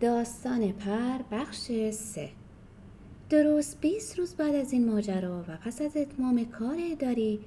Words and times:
داستان 0.00 0.72
پر 0.72 1.18
بخش 1.30 1.58
سه. 1.90 2.28
درست 3.30 3.80
20 3.80 4.18
روز 4.18 4.34
بعد 4.34 4.54
از 4.54 4.72
این 4.72 4.90
ماجرا 4.90 5.44
و 5.48 5.56
پس 5.56 5.82
از 5.82 5.96
اتمام 5.96 6.44
کار 6.44 6.76
اداری 6.92 7.40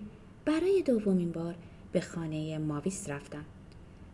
برای 0.46 0.82
دومین 0.82 1.32
بار 1.32 1.56
به 1.92 2.02
خانه 2.02 2.58
ماویس 2.58 3.10
رفتم. 3.10 3.46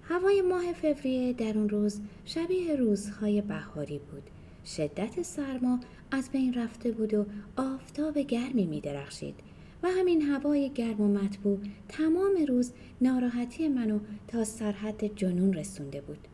هوای 0.04 0.41
ماه 0.41 0.73
فوریه 0.73 1.33
در 1.33 1.57
اون 1.57 1.70
روز 1.70 2.02
شبیه 2.25 2.75
روزهای 2.75 3.41
بهاری 3.41 4.00
بود. 4.12 4.23
شدت 4.66 5.21
سرما 5.21 5.80
از 6.12 6.30
بین 6.30 6.54
رفته 6.54 6.92
بود 6.92 7.14
و 7.14 7.26
آفتاب 7.58 8.18
گرمی 8.18 8.66
می 8.66 8.82
درخشید 8.82 9.36
و 9.84 9.88
همین 9.88 10.21
هوای 10.21 10.70
گرم 10.70 11.02
و 11.02 11.08
مطبوع 11.08 11.60
تمام 11.90 12.46
روز 12.48 12.71
ناراحتی 13.02 13.68
منو 13.68 14.00
تا 14.28 14.44
سرحد 14.44 15.16
جنون 15.16 15.54
رسونده 15.54 16.02
بود. 16.02 16.28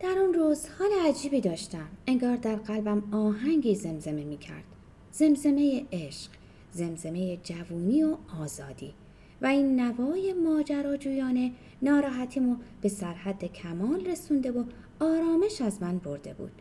در 0.00 0.18
اون 0.18 0.34
روز 0.34 0.66
حال 0.78 0.88
عجیبی 1.08 1.40
داشتم. 1.40 1.88
انگار 2.06 2.36
در 2.36 2.56
قلبم 2.56 3.02
آهنگی 3.12 3.74
زمزمه 3.74 4.24
می 4.24 4.38
کرد 4.38 4.64
زمزمه 5.12 5.86
عشق 5.92 6.30
زمزمه 6.72 7.36
جوونی 7.36 8.02
و 8.02 8.16
آزادی. 8.40 8.94
و 9.42 9.46
این 9.46 9.80
نوای 9.80 10.32
ماجراجویانه 10.32 11.52
ناراحتیمو 11.82 12.56
به 12.80 12.88
سرحد 12.88 13.44
کمال 13.44 14.06
رسونده 14.06 14.50
و 14.50 14.64
آرامش 15.00 15.60
از 15.60 15.82
من 15.82 15.98
برده 15.98 16.34
بود. 16.34 16.52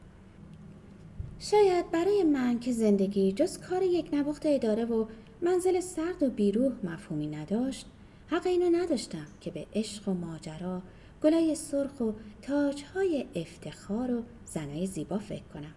شاید 1.40 1.92
برای 1.92 2.24
من 2.24 2.60
که 2.60 2.72
زندگی 2.72 3.32
جز 3.32 3.58
کار 3.58 3.84
یک 3.84 4.14
نواخت 4.14 4.46
اداره 4.46 4.86
و 4.86 5.06
منزل 5.42 5.80
سرد 5.80 6.24
و 6.24 6.30
بیروح 6.30 6.72
مفهومی 6.84 7.28
نداشت 7.28 7.86
حق 8.28 8.48
اینو 8.48 8.78
نداشتم 8.78 9.28
که 9.42 9.52
به 9.52 9.66
عشق 9.74 10.10
و 10.10 10.14
ماجرا 10.14 10.82
گلای 11.24 11.56
سرخ 11.56 12.02
و 12.02 12.12
تاجهای 12.42 13.26
افتخار 13.36 14.12
و 14.12 14.24
زنای 14.46 14.86
زیبا 14.86 15.18
فکر 15.18 15.44
کنم 15.54 15.74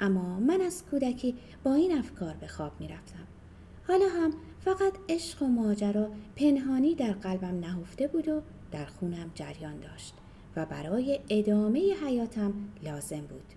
اما 0.00 0.40
من 0.40 0.60
از 0.60 0.84
کودکی 0.90 1.34
با 1.64 1.74
این 1.74 1.98
افکار 1.98 2.34
به 2.40 2.46
خواب 2.46 2.72
می 2.80 2.88
رفتم. 2.88 3.26
حالا 3.88 4.08
هم 4.08 4.34
فقط 4.60 4.92
عشق 5.08 5.42
و 5.42 5.46
ماجرا 5.46 6.08
پنهانی 6.36 6.94
در 6.94 7.12
قلبم 7.12 7.60
نهفته 7.60 8.06
بود 8.06 8.28
و 8.28 8.42
در 8.72 8.84
خونم 8.84 9.30
جریان 9.34 9.80
داشت 9.80 10.14
و 10.56 10.66
برای 10.66 11.20
ادامه 11.28 11.94
حیاتم 12.06 12.52
لازم 12.82 13.20
بود. 13.20 13.54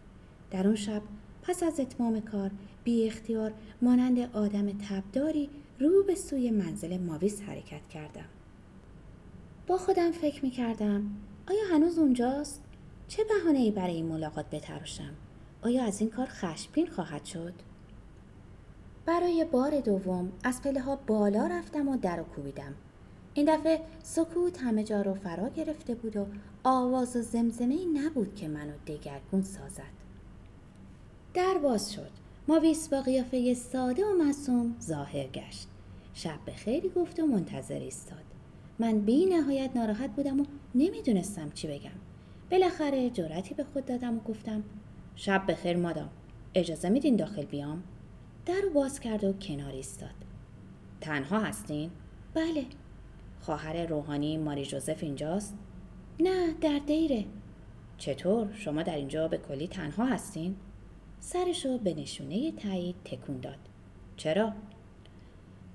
در 0.51 0.67
اون 0.67 0.75
شب 0.75 1.01
پس 1.41 1.63
از 1.63 1.79
اتمام 1.79 2.21
کار 2.21 2.51
بی 2.83 3.07
اختیار 3.07 3.53
مانند 3.81 4.19
آدم 4.19 4.71
تبداری 4.71 5.49
رو 5.79 6.03
به 6.03 6.15
سوی 6.15 6.51
منزل 6.51 6.97
ماویس 6.97 7.41
حرکت 7.41 7.87
کردم. 7.87 8.25
با 9.67 9.77
خودم 9.77 10.11
فکر 10.11 10.45
می 10.45 10.51
کردم 10.51 11.09
آیا 11.49 11.59
هنوز 11.71 11.99
اونجاست؟ 11.99 12.61
چه 13.07 13.23
بحانه 13.23 13.59
ای 13.59 13.71
برای 13.71 13.93
این 13.93 14.05
ملاقات 14.05 14.49
بتراشم؟ 14.49 15.13
آیا 15.61 15.83
از 15.83 16.01
این 16.01 16.09
کار 16.09 16.25
خشمگین 16.25 16.87
خواهد 16.87 17.25
شد؟ 17.25 17.53
برای 19.05 19.45
بار 19.51 19.79
دوم 19.79 20.31
از 20.43 20.61
پله 20.61 20.81
ها 20.81 20.95
بالا 20.95 21.47
رفتم 21.47 21.87
و 21.87 21.97
در 21.97 22.19
و 22.19 22.23
کوبیدم. 22.23 22.73
این 23.33 23.55
دفعه 23.55 23.81
سکوت 24.03 24.61
همه 24.61 24.83
جا 24.83 25.01
رو 25.01 25.13
فرا 25.13 25.49
گرفته 25.49 25.95
بود 25.95 26.17
و 26.17 26.25
آواز 26.63 27.15
و 27.15 27.21
زمزمه 27.21 27.75
ای 27.75 27.85
نبود 27.85 28.35
که 28.35 28.47
منو 28.47 28.73
دگرگون 28.87 29.41
سازد. 29.41 29.97
در 31.33 31.57
باز 31.63 31.93
شد. 31.93 32.11
ماویس 32.47 32.89
با 32.89 33.01
قیافه 33.01 33.53
ساده 33.53 34.05
و 34.05 34.13
معصوم 34.13 34.75
ظاهر 34.81 35.27
گشت. 35.27 35.67
شب 36.13 36.39
به 36.45 36.51
خیلی 36.51 36.89
گفت 36.89 37.19
و 37.19 37.25
منتظر 37.25 37.79
ایستاد. 37.79 38.26
من 38.79 38.99
بی 38.99 39.25
نهایت 39.25 39.71
ناراحت 39.75 40.09
بودم 40.09 40.39
و 40.41 40.45
نمی‌دونستم 40.75 41.51
چی 41.51 41.67
بگم. 41.67 41.89
بالاخره 42.51 43.09
جرأتی 43.09 43.53
به 43.53 43.63
خود 43.63 43.85
دادم 43.85 44.17
و 44.17 44.19
گفتم 44.19 44.63
شب 45.15 45.43
بخیر 45.51 45.77
مادام. 45.77 46.09
اجازه 46.55 46.89
میدین 46.89 47.15
داخل 47.15 47.45
بیام؟ 47.45 47.83
در 48.45 48.61
رو 48.61 48.69
باز 48.69 48.99
کرد 48.99 49.23
و 49.23 49.33
کنار 49.33 49.71
ایستاد. 49.71 50.09
تنها 51.01 51.39
هستین؟ 51.39 51.91
بله. 52.33 52.65
خواهر 53.41 53.85
روحانی 53.85 54.37
ماری 54.37 54.65
جوزف 54.65 55.03
اینجاست؟ 55.03 55.57
نه 56.19 56.53
در 56.61 56.79
دیره. 56.79 57.25
چطور؟ 57.97 58.53
شما 58.53 58.83
در 58.83 58.95
اینجا 58.95 59.27
به 59.27 59.37
کلی 59.37 59.67
تنها 59.67 60.05
هستین؟ 60.05 60.55
سرش 61.19 61.65
رو 61.65 61.77
به 61.77 61.93
نشونه 61.93 62.51
تایید 62.51 62.95
تکون 63.05 63.39
داد. 63.39 63.59
چرا؟ 64.17 64.53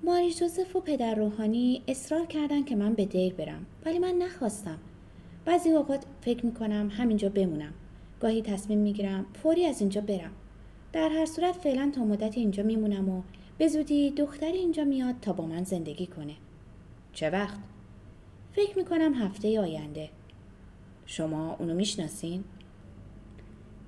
ماری 0.05 0.33
جوزف 0.33 0.75
و 0.75 0.79
پدر 0.79 1.15
روحانی 1.15 1.81
اصرار 1.87 2.25
کردن 2.25 2.63
که 2.63 2.75
من 2.75 2.93
به 2.93 3.05
دیر 3.05 3.33
برم 3.33 3.65
ولی 3.85 3.99
من 3.99 4.15
نخواستم. 4.15 4.79
بعضی 5.45 5.69
اوقات 5.69 6.05
فکر 6.21 6.45
می‌کنم 6.45 6.89
همینجا 6.93 7.29
بمونم. 7.29 7.73
گاهی 8.19 8.41
تصمیم 8.41 8.79
می‌گیرم 8.79 9.25
فوری 9.33 9.65
از 9.65 9.81
اینجا 9.81 10.01
برم. 10.01 10.31
در 10.93 11.09
هر 11.09 11.25
صورت 11.25 11.55
فعلا 11.55 11.91
تا 11.95 12.03
مدت 12.03 12.37
اینجا 12.37 12.63
میمونم 12.63 13.09
و 13.09 13.21
به 13.57 13.67
زودی 13.67 14.11
دختری 14.11 14.57
اینجا 14.57 14.83
میاد 14.83 15.15
تا 15.21 15.33
با 15.33 15.45
من 15.45 15.63
زندگی 15.63 16.07
کنه. 16.07 16.33
چه 17.13 17.29
وقت؟ 17.29 17.59
فکر 18.51 18.77
می‌کنم 18.77 19.13
هفته 19.13 19.59
آینده. 19.59 20.09
شما 21.05 21.55
اونو 21.59 21.73
می‌شناسین؟ 21.73 22.43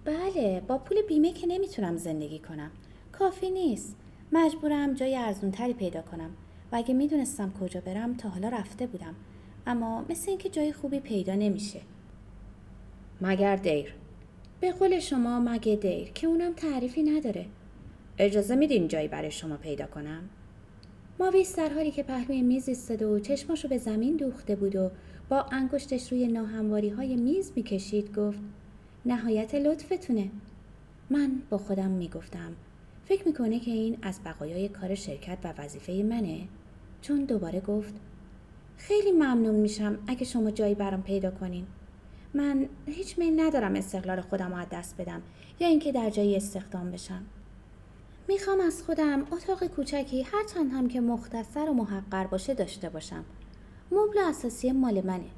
بله 0.05 0.61
با 0.67 0.77
پول 0.77 0.97
بیمه 1.07 1.31
که 1.31 1.47
نمی‌تونم 1.47 1.97
زندگی 1.97 2.39
کنم 2.39 2.71
کافی 3.11 3.51
نیست 3.51 3.95
مجبورم 4.31 4.93
جای 4.93 5.15
ارزونتری 5.15 5.73
پیدا 5.73 6.01
کنم 6.01 6.29
و 6.71 6.75
اگه 6.75 6.93
می‌دونستم 6.93 7.53
کجا 7.61 7.81
برم 7.81 8.17
تا 8.17 8.29
حالا 8.29 8.49
رفته 8.49 8.87
بودم. 8.87 9.15
اما 9.67 10.05
مثل 10.09 10.29
اینکه 10.29 10.49
جای 10.49 10.73
خوبی 10.73 10.99
پیدا 10.99 11.35
نمیشه. 11.35 11.81
مگر 13.21 13.55
دیر؟ 13.55 13.93
به 14.59 14.71
قول 14.71 14.99
شما 14.99 15.39
مگه 15.39 15.75
دیر 15.75 16.11
که 16.11 16.27
اونم 16.27 16.53
تعریفی 16.53 17.03
نداره. 17.03 17.45
اجازه 18.17 18.55
میدین 18.55 18.87
جایی 18.87 19.07
برای 19.07 19.31
شما 19.31 19.57
پیدا 19.57 19.85
کنم؟ 19.85 20.29
ماویس 21.19 21.55
در 21.55 21.69
حالی 21.69 21.91
که 21.91 22.03
پهلوی 22.03 22.41
میز 22.41 22.69
ایستاده 22.69 23.07
و 23.07 23.19
چشماشو 23.19 23.67
به 23.67 23.77
زمین 23.77 24.15
دوخته 24.15 24.55
بود 24.55 24.75
و 24.75 24.91
با 25.29 25.41
انگشتش 25.41 26.11
روی 26.11 26.27
ناهمواری 26.27 26.89
های 26.89 27.15
میز 27.15 27.51
می‌کشید 27.55 28.15
گفت 28.15 28.39
نهایت 29.05 29.55
لطفتونه. 29.55 30.31
من 31.09 31.31
با 31.49 31.57
خودم 31.57 31.91
می‌گفتم 31.91 32.55
فکر 33.05 33.27
می‌کنه 33.27 33.59
که 33.59 33.71
این 33.71 33.97
از 34.01 34.19
بقایای 34.25 34.69
کار 34.69 34.95
شرکت 34.95 35.37
و 35.43 35.53
وظیفه 35.57 36.03
منه؟ 36.03 36.47
چون 37.01 37.25
دوباره 37.25 37.59
گفت 37.59 37.93
خیلی 38.77 39.11
ممنون 39.11 39.55
میشم 39.55 39.97
اگه 40.07 40.25
شما 40.25 40.51
جایی 40.51 40.75
برام 40.75 41.03
پیدا 41.03 41.31
کنین. 41.31 41.65
من 42.33 42.69
هیچ 42.85 43.17
میل 43.17 43.39
ندارم 43.39 43.75
استقلال 43.75 44.21
خودم 44.21 44.49
رو 44.49 44.55
از 44.55 44.67
دست 44.71 44.97
بدم 44.97 45.21
یا 45.59 45.67
اینکه 45.67 45.91
در 45.91 46.09
جایی 46.09 46.35
استخدام 46.35 46.91
بشم. 46.91 47.23
می‌خوام 48.27 48.61
از 48.61 48.83
خودم 48.83 49.27
اتاق 49.31 49.67
کوچکی 49.67 50.21
هرچند 50.21 50.71
هم 50.71 50.87
که 50.87 51.01
مختصر 51.01 51.69
و 51.69 51.73
محقر 51.73 52.27
باشه 52.27 52.53
داشته 52.53 52.89
باشم. 52.89 53.25
مبل 53.91 54.17
اساسی 54.17 54.71
مال 54.71 55.05
منه. 55.05 55.29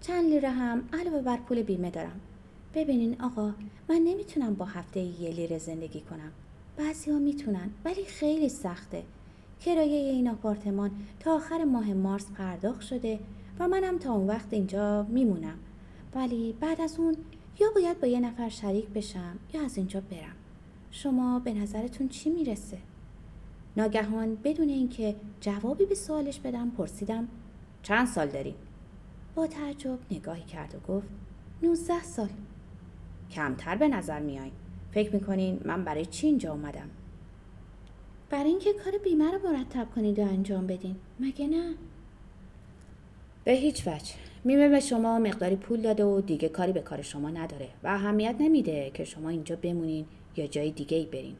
چند 0.00 0.24
لیره 0.24 0.50
هم 0.50 0.88
علاوه 0.92 1.22
بر 1.22 1.36
پول 1.36 1.62
بیمه 1.62 1.90
دارم. 1.90 2.20
ببینین 2.74 3.20
آقا 3.20 3.54
من 3.88 4.00
نمی‌تونم 4.04 4.54
با 4.54 4.64
هفته 4.64 5.00
یه 5.00 5.30
لیره 5.30 5.58
زندگی 5.58 6.00
کنم. 6.00 6.32
بعضی 6.80 7.10
ها 7.10 7.18
می‌تونن 7.18 7.70
ولی 7.84 8.04
خیلی 8.04 8.48
سخته. 8.48 9.02
کرایه 9.60 10.12
این 10.12 10.28
آپارتمان 10.28 10.90
تا 11.20 11.34
آخر 11.34 11.64
ماه 11.64 11.94
مارس 11.94 12.30
پرداخت 12.30 12.80
شده 12.80 13.18
و 13.58 13.68
منم 13.68 13.98
تا 13.98 14.12
اون 14.12 14.26
وقت 14.26 14.52
اینجا 14.52 15.02
میمونم. 15.02 15.58
ولی 16.14 16.54
بعد 16.60 16.80
از 16.80 16.98
اون 16.98 17.16
یا 17.60 17.66
باید 17.74 18.00
با 18.00 18.06
یه 18.06 18.20
نفر 18.20 18.48
شریک 18.48 18.88
بشم 18.88 19.38
یا 19.54 19.64
از 19.64 19.76
اینجا 19.76 20.00
برم. 20.00 20.36
شما 20.90 21.38
به 21.38 21.54
نظرتون 21.54 22.08
چی 22.08 22.30
می‌رسه؟ 22.30 22.78
ناگهان 23.76 24.34
بدون 24.44 24.68
اینکه 24.68 25.16
جوابی 25.40 25.86
به 25.86 25.94
سوالش 25.94 26.40
بدم 26.40 26.70
پرسیدم 26.70 27.28
چند 27.82 28.06
سال 28.06 28.28
داری؟ 28.28 28.54
با 29.34 29.46
تعجب 29.46 29.98
نگاهی 30.10 30.44
کرد 30.44 30.74
و 30.74 30.92
گفت 30.92 31.08
19 31.62 32.02
سال. 32.02 32.28
کمتر 33.30 33.76
به 33.76 33.88
نظر 33.88 34.20
میای 34.20 34.50
فکر 34.92 35.14
می‌کنین 35.14 35.60
من 35.64 35.84
برای 35.84 36.06
چی 36.06 36.26
اینجا 36.26 36.52
اومدم؟ 36.52 36.90
برای 38.30 38.50
اینکه 38.50 38.72
کار 38.72 38.92
بیمه 39.04 39.30
رو 39.30 39.50
مرتب 39.52 39.86
کنید 39.94 40.18
و 40.18 40.22
انجام 40.22 40.66
بدین. 40.66 40.96
مگه 41.20 41.46
نه؟ 41.46 41.74
به 43.44 43.52
هیچ 43.52 43.86
وجه. 43.86 44.14
میمه 44.44 44.68
به 44.68 44.80
شما 44.80 45.18
مقداری 45.18 45.56
پول 45.56 45.80
داده 45.80 46.04
و 46.04 46.20
دیگه 46.20 46.48
کاری 46.48 46.72
به 46.72 46.80
کار 46.80 47.02
شما 47.02 47.30
نداره 47.30 47.68
و 47.82 47.88
اهمیت 47.88 48.34
نمیده 48.40 48.90
که 48.94 49.04
شما 49.04 49.28
اینجا 49.28 49.56
بمونین 49.56 50.06
یا 50.36 50.46
جای 50.46 50.70
دیگه 50.70 50.96
ای 50.96 51.06
برین. 51.06 51.36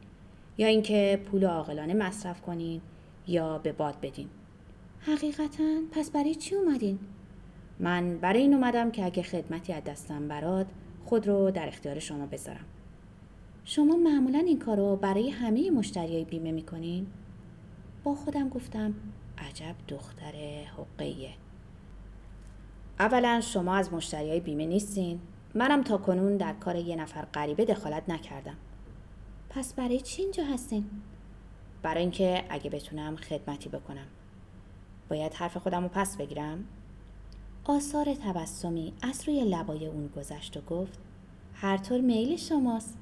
یا 0.57 0.67
اینکه 0.67 1.21
پول 1.25 1.45
عاقلانه 1.45 1.93
مصرف 1.93 2.41
کنین 2.41 2.81
یا 3.27 3.57
به 3.57 3.71
باد 3.71 3.95
بدین. 4.01 4.27
حقیقتا؟ 4.99 5.81
پس 5.91 6.11
برای 6.11 6.35
چی 6.35 6.55
اومدین؟ 6.55 6.99
من 7.79 8.17
برای 8.17 8.41
این 8.41 8.53
اومدم 8.53 8.91
که 8.91 9.05
اگه 9.05 9.23
خدمتی 9.23 9.73
از 9.73 9.83
دستم 9.83 10.27
براد 10.27 10.65
خود 11.05 11.27
رو 11.27 11.51
در 11.51 11.67
اختیار 11.67 11.99
شما 11.99 12.25
بذارم. 12.25 12.65
شما 13.65 13.95
معمولا 13.95 14.39
این 14.39 14.59
کار 14.59 14.77
رو 14.77 14.95
برای 14.95 15.29
همه 15.29 15.71
مشتریای 15.71 16.25
بیمه 16.25 16.51
می‌کنین؟ 16.51 17.07
با 18.03 18.15
خودم 18.15 18.49
گفتم 18.49 18.93
عجب 19.37 19.75
دختر 19.87 20.33
حقیه 20.77 21.29
اولا 22.99 23.41
شما 23.41 23.75
از 23.75 23.93
مشتریای 23.93 24.39
بیمه 24.39 24.65
نیستین. 24.65 25.19
منم 25.55 25.83
تا 25.83 25.97
کنون 25.97 26.37
در 26.37 26.53
کار 26.53 26.75
یه 26.75 26.95
نفر 26.95 27.25
غریبه 27.25 27.65
دخالت 27.65 28.09
نکردم. 28.09 28.57
پس 29.49 29.73
برای 29.73 29.99
چی 29.99 30.21
اینجا 30.21 30.45
هستین؟ 30.45 30.85
برای 31.81 32.01
اینکه 32.01 32.43
اگه 32.49 32.69
بتونم 32.69 33.15
خدمتی 33.15 33.69
بکنم. 33.69 34.07
باید 35.09 35.33
حرف 35.33 35.57
خودم 35.57 35.83
رو 35.83 35.89
پس 35.89 36.17
بگیرم؟ 36.17 36.65
آثار 37.63 38.13
تبسمی 38.13 38.93
از 39.01 39.27
روی 39.27 39.43
لبای 39.43 39.87
اون 39.87 40.07
گذشت 40.07 40.57
و 40.57 40.61
گفت 40.61 40.99
هر 41.53 41.77
طور 41.77 42.01
میل 42.01 42.35
شماست. 42.35 42.97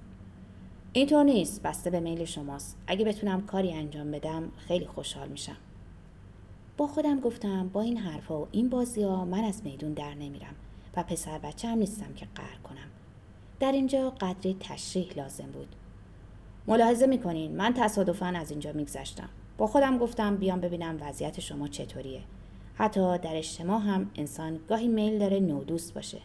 اینطور 0.94 1.24
نیست 1.24 1.62
بسته 1.62 1.90
به 1.90 2.00
میل 2.00 2.26
شماست. 2.26 2.78
اگه 2.88 3.06
بتونم 3.06 3.42
کاری 3.42 3.74
انجام 3.74 4.12
بدم 4.12 4.52
خیلی 4.58 4.86
خوشحال 4.86 5.28
میشم. 5.28 5.58
با 6.78 6.88
خودم 6.88 7.20
گفتم 7.20 7.68
با 7.68 7.82
این 7.82 7.98
حرفها 7.98 8.42
و 8.42 8.48
این 8.52 8.70
بازی 8.70 9.04
ها 9.04 9.26
من 9.26 9.44
از 9.44 9.62
میدون 9.64 9.94
در 9.94 10.14
نمیرم 10.14 10.56
و 10.98 11.04
پسر 11.04 11.38
بچه 11.38 11.68
هم 11.68 11.78
نیستم 11.78 12.14
که 12.14 12.28
قهر 12.36 12.58
کنم. 12.64 12.88
در 13.60 13.72
اینجا 13.72 14.10
قدری 14.10 14.58
تشریح 14.60 15.14
لازم 15.18 15.52
بود. 15.52 15.76
ملاحظه 16.68 17.08
می‌کنین 17.08 17.56
من 17.56 17.74
تصادفا 17.74 18.26
از 18.26 18.52
اینجا 18.52 18.74
میگذشتم. 18.74 19.30
با 19.58 19.68
خودم 19.68 19.98
گفتم 19.98 20.38
بیام 20.38 20.60
ببینم 20.60 20.98
وضعیت 21.02 21.40
شما 21.40 21.68
چطوریه. 21.68 22.22
حتی 22.76 23.18
در 23.18 23.36
اجتماع 23.36 23.80
هم 23.82 24.12
انسان 24.16 24.60
گاهی 24.68 24.88
میل 24.88 25.20
داره 25.20 25.40
نودوست 25.40 25.94
باشه. 25.94 26.20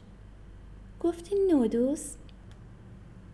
گفتی 1.00 1.34
نودوست 1.50 2.19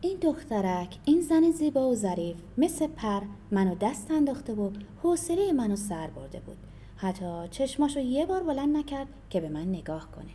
این 0.03 0.19
دخترک 0.19 0.99
این 1.05 1.21
زن 1.21 1.51
زیبا 1.51 1.89
و 1.89 1.95
ظریف 1.95 2.37
مثل 2.59 2.87
پر 2.87 3.21
منو 3.51 3.75
دست 3.75 4.11
انداخته 4.11 4.53
و 4.55 4.71
حوصله 5.03 5.53
منو 5.53 5.77
سر 5.77 6.07
برده 6.07 6.41
بود. 6.41 6.57
حتی 6.97 7.49
چشماشو 7.51 8.01
یه 8.01 8.27
بار 8.27 8.43
بلند 8.43 8.77
نکرد 8.77 9.07
که 9.31 9.41
به 9.41 9.49
من 9.49 9.69
نگاه 9.69 10.09
کنه. 10.11 10.31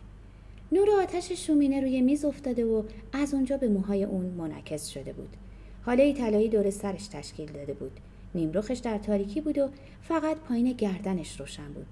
نور 0.72 0.90
آتش 1.02 1.32
شومینه 1.32 1.80
روی 1.80 2.00
میز 2.00 2.24
افتاده 2.24 2.64
و 2.64 2.82
از 3.12 3.34
اونجا 3.34 3.56
به 3.56 3.68
موهای 3.68 4.04
اون 4.04 4.24
منعکس 4.24 4.88
شده 4.88 5.12
بود. 5.12 5.36
حاله 5.82 6.12
طلایی 6.12 6.48
دور 6.48 6.70
سرش 6.70 7.06
تشکیل 7.06 7.52
داده 7.52 7.74
بود. 7.74 7.92
نیمرخش 8.34 8.78
در 8.78 8.98
تاریکی 8.98 9.40
بود 9.40 9.58
و 9.58 9.68
فقط 10.02 10.36
پایین 10.36 10.72
گردنش 10.72 11.40
روشن 11.40 11.72
بود. 11.72 11.86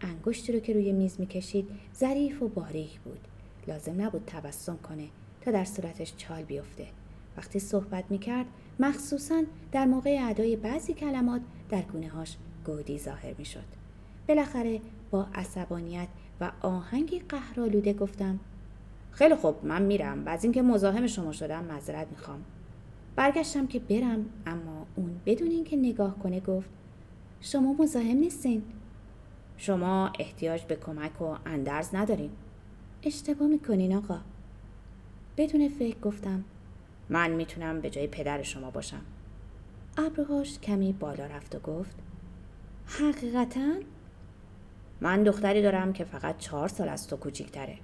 انگشتی 0.00 0.52
رو 0.52 0.60
که 0.60 0.72
روی 0.72 0.92
میز 0.92 1.20
می‌کشید 1.20 1.68
ظریف 1.96 2.42
و 2.42 2.48
باریک 2.48 3.00
بود. 3.00 3.20
لازم 3.68 4.02
نبود 4.02 4.22
تبسم 4.26 4.78
کنه 4.88 5.06
تا 5.40 5.50
در 5.50 5.64
صورتش 5.64 6.12
چال 6.16 6.42
بیفته. 6.42 6.86
وقتی 7.36 7.58
صحبت 7.58 8.04
می‌کرد 8.10 8.46
مخصوصا 8.80 9.42
در 9.72 9.84
موقع 9.84 10.18
ادای 10.30 10.56
بعضی 10.56 10.94
کلمات 10.94 11.40
در 11.68 11.82
گونه 11.82 12.08
هاش 12.08 12.36
گودی 12.66 12.98
ظاهر 12.98 13.34
می‌شد. 13.38 13.64
بالاخره 14.28 14.80
با 15.10 15.26
عصبانیت 15.34 16.08
و 16.40 16.52
آهنگی 16.60 17.18
قهرآلوده 17.18 17.92
گفتم 17.92 18.40
خیلی 19.10 19.34
خوب 19.34 19.64
من 19.64 19.82
میرم. 19.82 20.26
و 20.26 20.28
از 20.28 20.44
اینکه 20.44 20.62
مزاحم 20.62 21.06
شما 21.06 21.32
شدم 21.32 21.64
معذرت 21.64 22.06
می‌خوام. 22.10 22.44
برگشتم 23.16 23.66
که 23.66 23.78
برم 23.78 24.26
اما 24.46 24.86
اون 24.96 25.20
بدون 25.26 25.50
اینکه 25.50 25.76
نگاه 25.76 26.18
کنه 26.18 26.40
گفت 26.40 26.68
شما 27.40 27.72
مزاحم 27.78 28.16
نیستین. 28.16 28.62
شما 29.56 30.12
احتیاج 30.18 30.62
به 30.64 30.76
کمک 30.76 31.22
و 31.22 31.36
اندرز 31.46 31.94
ندارین. 31.94 32.30
اشتباه 33.02 33.48
می‌کنین 33.48 33.96
آقا. 33.96 34.18
بدون 35.36 35.68
فکر 35.68 35.98
گفتم 35.98 36.44
من 37.08 37.30
می‌تونم 37.30 37.80
به 37.80 37.90
جای 37.90 38.06
پدر 38.06 38.42
شما 38.42 38.70
باشم. 38.70 39.02
ابروهاش 39.98 40.58
کمی 40.58 40.92
بالا 40.92 41.26
رفت 41.26 41.54
و 41.54 41.58
گفت 41.58 41.96
حقیقتا؟ 42.86 43.72
من 45.00 45.22
دختری 45.22 45.62
دارم 45.62 45.92
که 45.92 46.04
فقط 46.04 46.38
چهار 46.38 46.68
سال 46.68 46.88
از 46.88 47.08
تو 47.08 47.16
کوچیکتره. 47.16 47.78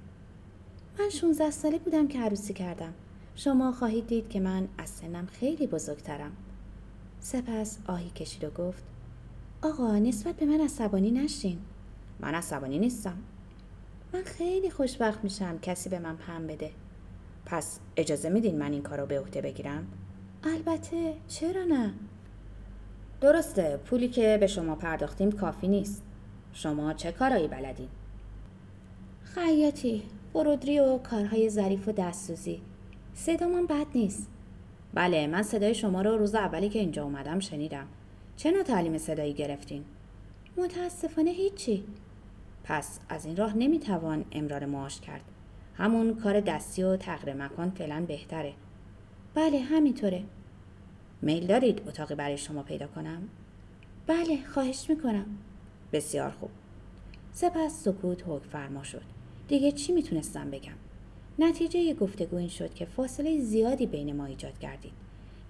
من 0.99 1.09
16 1.09 1.51
ساله 1.51 1.79
بودم 1.79 2.09
که 2.09 2.21
عروسی 2.21 2.55
کردم. 2.55 2.95
شما 3.35 3.73
خواهید 3.73 4.07
دید 4.07 4.29
که 4.29 4.41
من 4.41 4.69
از 4.79 4.89
سنم 4.89 5.27
خیلی 5.27 5.67
بزرگترم. 5.67 6.33
سپس 7.21 7.79
آهی 7.87 8.11
کشید 8.11 8.45
و 8.45 8.51
گفت 8.51 8.85
آقا 9.63 9.99
نسبت 9.99 10.37
به 10.37 10.47
من 10.47 10.61
عصبانی 10.61 11.11
نشین. 11.11 11.59
من 12.21 12.35
عصبانی 12.35 12.79
نیستم. 12.79 13.17
من 14.13 14.23
خیلی 14.23 14.71
خوشبخت 14.71 15.25
میشم 15.25 15.59
کسی 15.59 15.91
به 15.91 15.99
من 15.99 16.17
پم 16.17 16.47
بده. 16.47 16.71
پس 17.47 17.79
اجازه 17.97 18.29
میدین 18.29 18.59
من 18.59 18.73
این 18.73 18.83
کار 18.83 19.01
رو 19.01 19.07
به 19.07 19.21
عهده 19.21 19.41
بگیرم؟ 19.41 19.87
البته 20.45 21.15
چرا 21.29 21.65
نه؟ 21.65 21.93
درسته 23.21 23.77
پولی 23.77 24.09
که 24.09 24.37
به 24.41 24.47
شما 24.47 24.75
پرداختیم 24.75 25.33
کافی 25.33 25.69
نیست. 25.69 26.03
شما 26.53 26.93
چه 26.93 27.13
کارایی 27.13 27.49
بلدین؟ 27.49 27.89
خیاطی 29.25 30.03
برودری 30.35 30.81
و 30.81 30.99
کارهای 30.99 31.51
ظریف 31.51 31.89
و 31.89 31.93
دستسوزی. 31.93 32.63
صدامان 33.15 33.67
بد 33.67 33.87
نیست. 33.95 34.29
بله 34.95 35.27
من 35.27 35.43
صدای 35.43 35.75
شما 35.75 36.03
رو 36.03 36.19
روز 36.19 36.35
اولی 36.35 36.69
که 36.69 36.79
اینجا 36.79 37.05
اومدم 37.05 37.41
شنیدم. 37.41 37.87
چه 38.37 38.51
نوع 38.51 38.63
تعلیم 38.63 38.99
صدایی 38.99 39.33
گرفتین؟ 39.33 39.85
متاسفانه 40.57 41.31
هیچی. 41.31 41.85
پس 42.65 42.99
از 43.09 43.27
این 43.27 43.37
راه 43.37 43.57
نمی‌توان 43.57 44.25
امرار 44.33 44.67
معاش 44.67 45.01
کرد. 45.01 45.32
همون 45.83 46.15
کار 46.15 46.41
دستی 46.41 46.83
و 46.83 46.97
تغییر 46.97 47.37
مکان 47.37 47.71
فعلا 47.71 48.05
بهتره. 48.09 48.53
بله 49.35 49.61
همینطوره. 49.61 50.25
میل 51.23 51.47
دارید 51.47 51.83
اتاقی 51.89 52.15
برای 52.15 52.39
شما 52.39 52.63
پیدا 52.63 52.87
کنم؟ 52.87 53.29
بله 54.07 54.39
خواهش 54.55 54.91
می‌کنم. 54.91 55.27
بسیار 55.93 56.31
خوب. 56.31 56.51
سپس 57.33 57.85
سکوت 57.85 58.23
حکم 58.27 58.49
فرما 58.49 58.83
شد. 58.83 59.03
دیگه 59.49 59.73
چی 59.73 59.93
می‌تونستم 59.93 60.51
بگم؟ 60.51 60.73
نتیجه 61.39 61.95
گفتگو 61.95 62.37
این 62.37 62.49
شد 62.49 62.75
که 62.75 62.85
فاصله 62.85 63.41
زیادی 63.41 63.87
بین 63.87 64.17
ما 64.17 64.27
ایجاد 64.27 64.59
گردید 64.59 64.93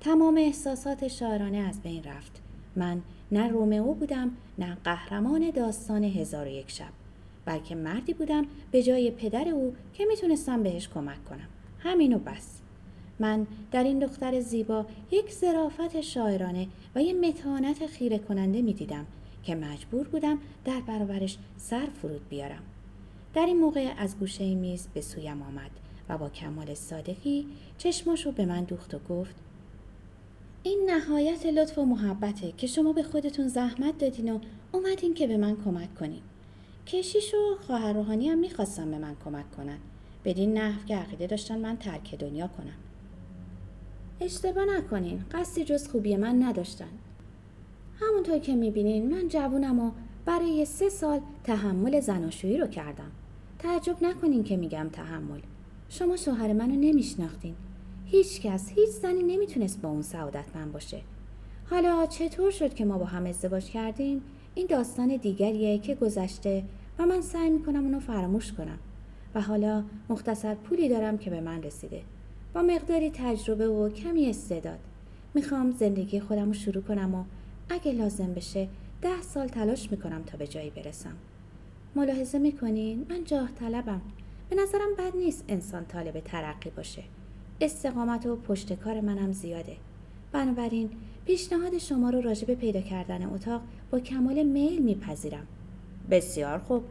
تمام 0.00 0.36
احساسات 0.36 1.08
شاعرانه 1.08 1.58
از 1.58 1.82
بین 1.82 2.04
رفت. 2.04 2.42
من 2.76 3.02
نه 3.32 3.48
رومئو 3.48 3.94
بودم 3.94 4.30
نه 4.58 4.78
قهرمان 4.84 5.50
داستان 5.50 6.04
هزار 6.04 6.46
و 6.46 6.50
یک 6.50 6.70
شب. 6.70 7.01
بلکه 7.44 7.74
مردی 7.74 8.14
بودم 8.14 8.46
به 8.70 8.82
جای 8.82 9.10
پدر 9.10 9.48
او 9.48 9.74
که 9.94 10.04
می‌تونستم 10.04 10.62
بهش 10.62 10.88
کمک 10.88 11.24
کنم. 11.24 11.48
همینو 11.78 12.18
بس. 12.18 12.58
من 13.20 13.46
در 13.72 13.84
این 13.84 13.98
دختر 13.98 14.40
زیبا 14.40 14.86
یک 15.10 15.32
ظرافت 15.32 16.00
شاعرانه 16.00 16.68
و 16.94 17.02
یه 17.02 17.12
متانت 17.12 17.86
خیره 17.86 18.18
کننده 18.18 18.62
می‌دیدم 18.62 19.06
که 19.42 19.54
مجبور 19.54 20.08
بودم 20.08 20.38
در 20.64 20.80
برابرش 20.80 21.38
سر 21.56 21.86
فرود 22.02 22.28
بیارم. 22.28 22.62
در 23.34 23.46
این 23.46 23.60
موقع 23.60 23.92
از 23.98 24.18
گوشه 24.18 24.54
میز 24.54 24.88
به 24.94 25.00
سویم 25.00 25.42
آمد 25.42 25.70
و 26.08 26.18
با 26.18 26.28
کمال 26.28 26.74
صادقی 26.74 27.46
چشماشو 27.78 28.32
به 28.32 28.46
من 28.46 28.64
دوخت 28.64 28.94
و 28.94 28.98
گفت 28.98 29.34
این 30.62 30.90
نهایت 30.90 31.46
لطف 31.46 31.78
و 31.78 31.84
محبته 31.84 32.52
که 32.52 32.66
شما 32.66 32.92
به 32.92 33.02
خودتون 33.02 33.48
زحمت 33.48 33.98
دادین 33.98 34.32
و 34.32 34.38
اومدین 34.72 35.14
که 35.14 35.26
به 35.26 35.36
من 35.36 35.56
کمک 35.64 35.94
کنین. 35.94 36.22
کشیش 36.86 37.34
و 37.34 37.56
خواهر 37.66 37.92
روحانی 37.92 38.28
هم 38.28 38.38
می‌خواستم 38.38 38.90
به 38.90 38.98
من 38.98 39.16
کمک 39.24 39.50
کنن. 39.56 39.78
بدین 40.24 40.58
نحو 40.58 40.84
که 40.86 40.96
عقیده 40.96 41.26
داشتن 41.26 41.58
من 41.58 41.76
ترک 41.76 42.14
دنیا 42.14 42.46
کنم. 42.46 42.76
اشتباه 44.20 44.64
نکنین 44.64 45.24
قصدی 45.32 45.64
جز 45.64 45.88
خوبی 45.88 46.16
من 46.16 46.42
نداشتن. 46.42 46.88
همونطور 48.00 48.38
که 48.38 48.54
می‌بینین 48.54 49.14
من 49.14 49.28
جوونم 49.28 49.80
و 49.80 49.90
برای 50.24 50.64
سه 50.64 50.88
سال 50.88 51.20
تحمل 51.44 52.00
زناشویی 52.00 52.58
رو 52.58 52.66
کردم. 52.66 53.10
تعجب 53.58 53.96
نکنین 54.02 54.44
که 54.44 54.56
میگم 54.56 54.88
تحمل. 54.92 55.40
شما 55.88 56.16
شوهر 56.16 56.52
منو 56.52 56.74
نمیشناختین. 56.74 57.54
هیچ 58.06 58.40
کس 58.40 58.72
هیچ 58.74 58.88
زنی 58.88 59.22
نمی‌تونست 59.22 59.80
با 59.80 59.88
اون 59.88 60.02
سعادتمند 60.02 60.72
باشه. 60.72 61.00
حالا 61.70 62.06
چطور 62.06 62.50
شد 62.50 62.74
که 62.74 62.84
ما 62.84 62.98
با 62.98 63.04
هم 63.04 63.26
ازدواج 63.26 63.64
کردیم؟ 63.64 64.22
این 64.54 64.66
داستان 64.66 65.16
دیگریه 65.16 65.78
که 65.78 65.94
گذشته 65.94 66.64
و 66.98 67.06
من 67.06 67.20
سعی 67.20 67.50
می‌کنم 67.50 67.84
اونو 67.84 68.00
فراموش 68.00 68.52
کنم. 68.52 68.78
و 69.34 69.40
حالا 69.40 69.84
مختصر 70.08 70.54
پولی 70.54 70.88
دارم 70.88 71.18
که 71.18 71.30
به 71.30 71.40
من 71.40 71.62
رسیده. 71.62 72.02
با 72.54 72.62
مقداری 72.62 73.10
تجربه 73.10 73.68
و 73.68 73.88
کمی 73.88 74.30
استعداد. 74.30 74.78
می‌خوام 75.34 75.70
زندگی 75.70 76.20
خودم 76.20 76.46
رو 76.46 76.52
شروع 76.52 76.82
کنم 76.82 77.14
و 77.14 77.24
اگه 77.68 77.92
لازم 77.92 78.32
بشه 78.32 78.68
ده 79.02 79.22
سال 79.22 79.48
تلاش 79.48 79.90
می‌کنم 79.90 80.22
تا 80.22 80.38
به 80.38 80.46
جایی 80.46 80.70
برسم. 80.70 81.16
ملاحظه 81.96 82.38
می‌کنین؟ 82.38 83.06
من 83.10 83.24
جاه 83.24 83.48
طلبم. 83.50 84.00
به 84.50 84.56
نظرم 84.56 84.94
بد 84.98 85.16
نیست 85.16 85.44
انسان 85.48 85.84
طالب 85.84 86.20
ترقی 86.20 86.70
باشه. 86.70 87.02
استقامت 87.60 88.26
و 88.26 88.36
پشت 88.36 88.72
کار 88.72 89.00
منم 89.00 89.32
زیاده. 89.32 89.76
بنابراین 90.32 90.90
پیشنهاد 91.26 91.78
شما 91.78 92.10
رو 92.10 92.20
راجع 92.20 92.46
به 92.46 92.54
پیدا 92.54 92.80
کردن 92.80 93.26
اتاق 93.26 93.62
با 93.92 94.00
کمال 94.00 94.42
میل 94.42 94.82
میپذیرم. 94.82 95.46
بسیار 96.10 96.58
خوب. 96.58 96.82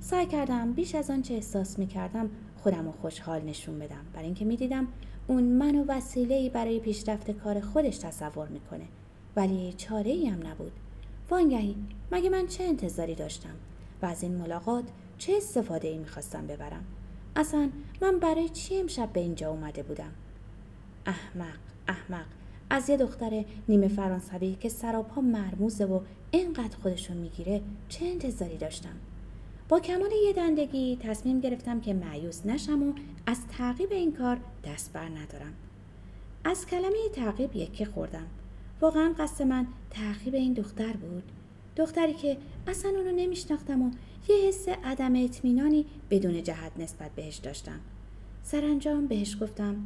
سعی 0.00 0.26
کردم 0.26 0.72
بیش 0.72 0.94
از 0.94 1.10
آنچه 1.10 1.34
احساس 1.34 1.78
می‌کردم 1.78 2.30
خودم 2.56 2.84
رو 2.84 2.92
خوشحال 2.92 3.42
نشون 3.42 3.78
بدم. 3.78 4.04
برای 4.12 4.24
اینکه 4.24 4.44
می‌دیدم 4.44 4.88
اون 5.26 5.42
منو 5.42 5.84
وسیله 5.88 6.50
برای 6.50 6.80
پیشرفت 6.80 7.30
کار 7.30 7.60
خودش 7.60 7.98
تصور 7.98 8.48
می‌کنه. 8.48 8.84
ولی 9.36 9.72
چاره 9.72 10.10
ای 10.10 10.26
هم 10.26 10.46
نبود. 10.46 10.72
وانگهی 11.30 11.76
مگه 12.12 12.30
من 12.30 12.46
چه 12.46 12.64
انتظاری 12.64 13.14
داشتم 13.14 13.54
و 14.02 14.06
از 14.06 14.22
این 14.22 14.34
ملاقات 14.34 14.84
چه 15.18 15.32
استفاده 15.36 15.88
ای 15.88 15.98
می‌خواستم 15.98 16.46
ببرم؟ 16.46 16.84
اصلا 17.36 17.70
من 18.02 18.18
برای 18.18 18.48
چی 18.48 18.80
امشب 18.80 19.12
به 19.12 19.20
اینجا 19.20 19.50
اومده 19.50 19.82
بودم؟ 19.82 20.12
احمق 21.06 21.58
احمق. 21.88 22.26
از 22.70 22.88
یه 22.88 22.96
دختر 22.96 23.44
نیمه 23.68 23.88
فرانسوی 23.88 24.56
که 24.60 24.68
سراپا 24.68 25.20
مرموزه 25.20 25.84
و 25.84 26.00
اینقدر 26.30 26.76
خودشون 26.82 27.16
می‌گیره 27.16 27.60
چه 27.88 28.06
انتظاری 28.06 28.56
داشتم؟ 28.56 28.96
با 29.68 29.80
کمال 29.80 30.10
یه 30.26 30.32
دندگی 30.32 30.98
تصمیم 31.00 31.40
گرفتم 31.40 31.80
که 31.80 31.94
معیوس 31.94 32.46
نشم 32.46 32.82
و 32.82 32.92
از 33.26 33.46
تعقیب 33.46 33.92
این 33.92 34.12
کار 34.12 34.38
دست 34.64 34.92
بر 34.92 35.08
ندارم. 35.08 35.54
از 36.44 36.66
کلمه 36.66 37.08
تعقیب 37.12 37.56
یکی 37.56 37.84
خوردم. 37.84 38.26
واقعا 38.80 39.14
قصد 39.18 39.44
من 39.44 39.66
تعقیب 39.90 40.34
این 40.34 40.52
دختر 40.52 40.92
بود. 40.92 41.22
دختری 41.76 42.12
که 42.12 42.36
اصلا 42.66 42.90
اونو 42.90 43.12
نمیشناختم 43.12 43.82
و 43.82 43.90
یه 44.28 44.36
حس 44.48 44.68
عدم 44.68 45.24
اطمینانی 45.24 45.86
بدون 46.10 46.42
جهت 46.42 46.72
نسبت 46.76 47.10
بهش 47.10 47.36
داشتم. 47.36 47.80
سرانجام 48.42 49.06
بهش 49.06 49.36
گفتم 49.42 49.76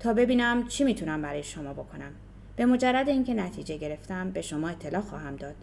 تا 0.00 0.14
ببینم 0.14 0.66
چی 0.66 0.84
می‌تونم 0.84 1.22
برای 1.22 1.42
شما 1.42 1.72
بکنم 1.72 2.12
به 2.56 2.66
مجرد 2.66 3.08
اینکه 3.08 3.34
نتیجه 3.34 3.76
گرفتم 3.76 4.30
به 4.30 4.42
شما 4.42 4.68
اطلاع 4.68 5.02
خواهم 5.02 5.36
داد 5.36 5.54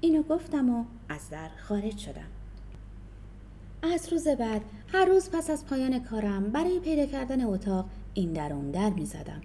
اینو 0.00 0.22
گفتم 0.22 0.70
و 0.70 0.84
از 1.08 1.30
در 1.30 1.48
خارج 1.68 1.98
شدم 1.98 2.28
از 3.82 4.12
روز 4.12 4.28
بعد 4.28 4.62
هر 4.88 5.04
روز 5.04 5.30
پس 5.30 5.50
از 5.50 5.66
پایان 5.66 5.98
کارم 5.98 6.50
برای 6.50 6.80
پیدا 6.80 7.06
کردن 7.06 7.44
اتاق 7.44 7.86
این 8.14 8.32
در 8.32 8.52
اون 8.52 8.70
در 8.70 8.90
می 8.90 9.06
زدم. 9.06 9.40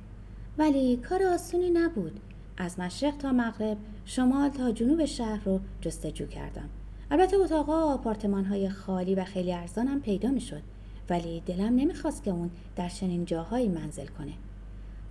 ولی 0.57 0.97
کار 0.97 1.23
آسونی 1.23 1.69
نبود. 1.69 2.19
از 2.57 2.79
مشرق 2.79 3.17
تا 3.17 3.31
مغرب، 3.31 3.77
شمال 4.05 4.49
تا 4.49 4.71
جنوب 4.71 5.05
شهر 5.05 5.43
رو 5.45 5.59
جستجو 5.81 6.25
کردم. 6.25 6.69
البته 7.11 7.37
اتاقا 7.37 7.93
آپارتمان 7.93 8.45
های 8.45 8.69
خالی 8.69 9.15
و 9.15 9.23
خیلی 9.23 9.53
ارزانم 9.53 10.01
پیدا 10.01 10.29
می 10.29 10.41
شد. 10.41 10.61
ولی 11.09 11.43
دلم 11.45 11.75
نمی‌خواست 11.75 12.23
که 12.23 12.31
اون 12.31 12.49
در 12.75 12.89
چنین 12.89 13.25
جاهایی 13.25 13.67
منزل 13.67 14.07
کنه. 14.07 14.33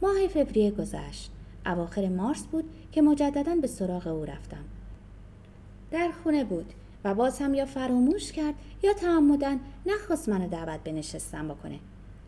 ماه 0.02 0.26
فوریه 0.28 0.70
گذشت. 0.70 1.30
اواخر 1.66 2.08
مارس 2.08 2.46
بود 2.46 2.64
که 2.92 3.02
مجددا 3.02 3.54
به 3.54 3.66
سراغ 3.66 4.06
او 4.06 4.24
رفتم. 4.24 4.64
در 5.90 6.10
خونه 6.22 6.44
بود 6.44 6.72
و 7.04 7.14
باز 7.14 7.38
هم 7.38 7.54
یا 7.54 7.66
فراموش 7.66 8.32
کرد 8.32 8.54
یا 8.82 8.92
تعمدن 8.92 9.60
نخواست 9.86 10.28
منو 10.28 10.48
دعوت 10.48 10.80
به 10.80 10.92
نشستن 10.92 11.48
بکنه. 11.48 11.78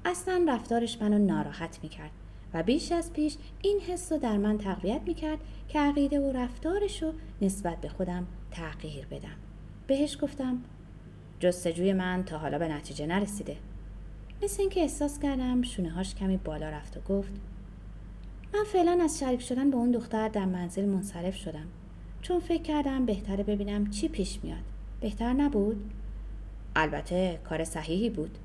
اصلا 0.05 0.47
رفتارش 0.49 1.03
منو 1.03 1.19
ناراحت 1.19 1.79
می‌کرد 1.83 2.11
و 2.55 2.63
بیش 2.63 2.93
از 2.93 3.13
پیش 3.13 3.37
این 3.63 3.81
حس 3.81 4.13
رو 4.13 4.19
در 4.19 4.37
من 4.37 4.59
تقویت 4.59 5.01
می‌کرد 5.07 5.39
که 5.69 5.81
عقیده 5.81 6.21
و 6.21 6.33
رفتارش 6.33 7.03
رو 7.03 7.13
نسبت 7.43 7.81
به 7.81 7.89
خودم 7.89 8.27
تغییر 8.51 9.07
بدم. 9.07 9.37
بهش 9.87 10.19
گفتم 10.23 10.59
جستجوی 11.41 11.93
من 11.93 12.25
تا 12.25 12.39
حالا 12.39 12.59
به 12.59 12.69
نتیجه 12.69 13.07
نرسیده. 13.07 13.57
مثل 14.43 14.61
اینکه 14.61 14.81
احساس 14.81 15.19
کردم 15.19 15.63
شونه 15.63 15.91
هاش 15.91 16.15
کمی 16.15 16.37
بالا 16.37 16.69
رفت 16.69 16.97
و 16.97 17.01
گفت 17.01 17.33
من 18.55 18.65
فعلا 18.65 18.99
از 19.03 19.19
شریک 19.19 19.41
شدن 19.41 19.71
با 19.71 19.79
اون 19.79 19.91
دختر 19.91 20.29
در 20.29 20.45
منزل 20.45 20.85
منصرف 20.85 21.37
شدم. 21.37 21.67
چون 22.23 22.41
فکر 22.41 22.63
کردم 22.63 23.07
بهتره 23.07 23.45
ببینم 23.45 23.91
چی 23.91 24.09
پیش 24.09 24.39
میاد. 24.43 24.65
بهتر 25.01 25.33
نبود؟ 25.33 25.93
البته 26.77 27.41
کار 27.45 27.65
صحیحی 27.65 28.11
بود. 28.11 28.39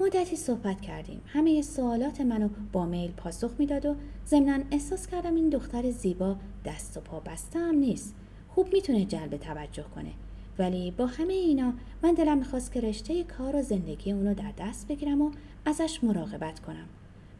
مدتی 0.00 0.36
صحبت 0.36 0.80
کردیم. 0.80 1.20
همه 1.26 1.62
سوالات 1.62 2.20
منو 2.20 2.48
با 2.72 2.86
میل 2.86 3.10
پاسخ 3.10 3.50
می‌داد 3.58 3.86
و 3.86 3.96
ضمنا 4.26 4.58
احساس 4.70 5.06
کردم 5.06 5.34
این 5.34 5.48
دختر 5.48 5.90
زیبا 5.90 6.36
دست 6.64 6.96
و 6.96 7.00
پا 7.00 7.20
بسته 7.20 7.58
هم 7.58 7.74
نیست. 7.74 8.14
خوب 8.48 8.72
می‌تونه 8.72 9.04
جلب 9.04 9.36
توجه 9.36 9.84
کنه. 9.94 10.10
ولی 10.58 10.90
با 10.90 11.06
همه 11.06 11.32
اینا 11.32 11.72
من 12.02 12.14
دلم 12.14 12.38
می‌خواست 12.38 12.72
که 12.72 12.80
رشته 12.80 13.24
کار 13.24 13.56
و 13.56 13.62
زندگی 13.62 14.12
اونو 14.12 14.34
در 14.34 14.52
دست 14.58 14.88
بگیرم 14.88 15.22
و 15.22 15.30
ازش 15.64 16.04
مراقبت 16.04 16.60
کنم. 16.60 16.88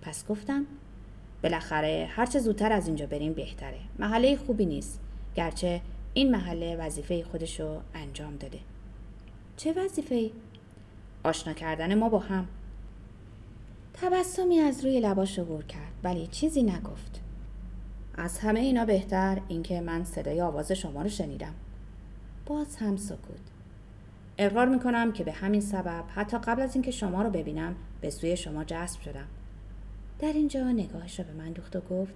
پس 0.02 0.26
گفتم 0.26 0.66
بالاخره 1.42 2.09
هرچه 2.11 2.38
زودتر 2.38 2.73
از 2.73 2.87
اینجا 2.87 3.07
بریم 3.07 3.33
بهتره. 3.33 3.78
محله 3.99 4.37
خوبی 4.37 4.66
نیست. 4.66 5.00
گرچه 5.35 5.81
این 6.14 6.31
محله 6.31 6.76
وظیفه 6.76 7.25
خودشو 7.25 7.81
انجام 7.95 8.37
داده. 8.37 8.59
چه 9.57 9.73
وظیفه 9.73 10.31
آشنا 11.25 11.52
کردن 11.52 11.95
ما 11.95 12.09
با 12.09 12.19
هم. 12.19 12.49
تبسمی 13.95 14.59
از 14.59 14.85
روی 14.85 15.00
لباش 15.00 15.38
عبور 15.38 15.64
کرد 15.64 15.92
ولی 16.04 16.26
چیزی 16.26 16.62
نگفت. 16.62 17.21
از 18.14 18.38
همه 18.38 18.61
اینا 18.61 18.85
بهتر 18.85 19.40
اینکه 19.49 19.81
من 19.81 20.04
صدای 20.04 20.40
آواز 20.40 20.73
شما 20.73 21.02
رو 21.02 21.09
شنیدم. 21.09 21.54
باز 22.46 22.76
هم 22.76 22.96
سکوت. 22.96 23.40
اقرار 24.38 24.68
می‌کنم 24.68 25.12
که 25.12 25.25
به 25.25 25.32
همین 25.32 25.61
سبب 25.61 26.04
حتی 26.14 26.38
قبل 26.38 26.62
از 26.62 26.75
اینکه 26.75 26.90
شما 26.90 27.22
رو 27.22 27.30
ببینم 27.30 27.75
به 28.00 28.11
سوی 28.11 28.37
شما 28.37 28.64
جذب 28.64 29.00
شدم. 29.00 29.26
در 30.18 30.32
اینجا 30.32 30.70
نگاهش 30.70 31.20
رو 31.20 31.26
به 31.26 31.32
من 31.32 31.52
دوخت 31.52 31.76
و 31.76 31.80
گفت 31.80 32.14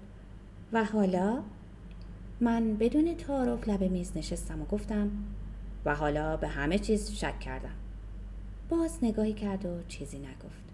و 0.72 0.84
حالا؟ 0.84 1.42
من 2.40 2.76
بدون 2.76 3.14
تعارف 3.14 3.68
لب 3.68 3.82
میز 3.82 4.12
نشستم 4.16 4.62
و 4.62 4.64
گفتم 4.64 5.10
و 5.84 5.94
حالا 5.94 6.36
به 6.36 6.48
همه 6.48 6.78
چیز 6.78 7.12
شک 7.12 7.40
کردم. 7.40 7.74
باز 8.68 8.98
نگاهی 9.02 9.32
کرد 9.32 9.66
و 9.66 9.82
چیزی 9.88 10.18
نگفت. 10.18 10.66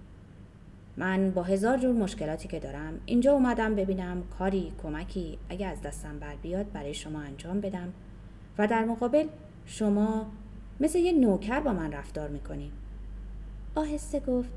من 0.96 1.30
با 1.30 1.42
هزار 1.42 1.78
جور 1.78 1.94
مشکلاتی 1.94 2.48
که 2.48 2.58
دارم 2.58 3.00
اینجا 3.06 3.32
اومدم 3.32 3.74
ببینم 3.74 4.22
کاری 4.38 4.72
کمکی 4.82 5.38
اگه 5.48 5.66
از 5.66 5.80
دستم 5.80 6.18
بر 6.18 6.36
بیاد 6.36 6.72
برای 6.72 6.94
شما 6.94 7.20
انجام 7.20 7.60
بدم 7.60 7.92
و 8.58 8.66
در 8.66 8.84
مقابل 8.84 9.26
شما 9.66 10.26
مثل 10.80 10.98
یه 10.98 11.12
نوکر 11.12 11.60
با 11.60 11.72
من 11.72 11.92
رفتار 11.92 12.28
می‌کنی. 12.28 12.72
آهسته 13.74 14.20
گفت 14.20 14.52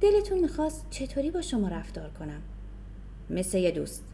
دلتون 0.00 0.38
می‌خواست 0.38 0.86
چطوری 0.90 1.30
با 1.30 1.40
شما 1.40 1.68
رفتار 1.68 2.10
کنم؟ 2.10 2.42
مثل 3.30 3.58
یه 3.58 3.70
دوست. 3.70 4.04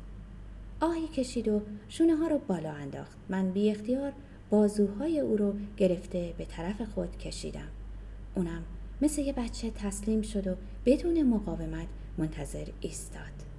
آهی 0.81 1.09
کشید 1.09 1.49
و 1.49 1.63
شونه 1.89 2.17
ها 2.17 2.27
رو 2.27 2.39
بالا 2.39 2.73
انداخت. 2.73 3.17
من 3.29 3.51
بی 3.51 3.71
اختیار 3.71 4.13
بازوهای 4.51 5.21
او 5.21 5.37
رو 5.37 5.55
گرفته 5.77 6.35
به 6.39 6.45
طرف 6.45 6.83
خود 6.83 7.19
کشیدم. 7.19 7.69
اونم 8.35 8.63
مثل 9.03 9.23
یه 9.23 9.33
بچه 9.33 9.71
تسلیم 9.71 10.23
شد 10.23 10.47
و 10.47 10.55
بدون 10.87 11.23
مقاومت 11.23 11.87
منتظر 12.19 12.67
ایستاد. 12.81 13.50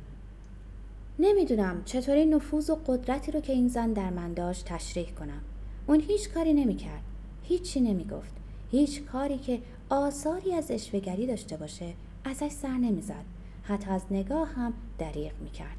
نمی‌دونم 1.19 1.83
چطوری 1.85 2.25
نفوذ 2.25 2.69
و 2.69 2.75
قدرتی 2.87 3.31
رو 3.31 3.39
که 3.39 3.53
این 3.53 3.67
زن 3.67 3.93
در 3.93 4.09
من 4.09 4.33
داشت 4.33 4.65
تشریح 4.65 5.11
کنم. 5.11 5.41
اون 5.87 5.99
هیچ 5.99 6.29
کاری 6.29 6.53
نمی‌کرد. 6.53 7.03
هیچی 7.43 7.81
نمی‌گفت. 7.81 8.33
هیچ 8.71 9.03
کاری 9.03 9.37
که 9.37 9.61
آثاری 9.89 10.53
از 10.53 10.71
اشوهگری 10.71 11.27
داشته 11.27 11.57
باشه 11.57 11.93
ازش 12.25 12.51
سر 12.51 12.77
نمی‌زد. 12.77 13.25
حتی 13.63 13.89
از 13.89 14.01
نگاه 14.11 14.47
هم 14.47 14.73
دریغ 14.97 15.31
می‌کرد. 15.43 15.77